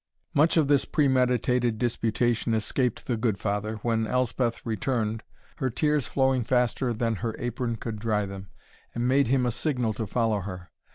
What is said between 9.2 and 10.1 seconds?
him a signal to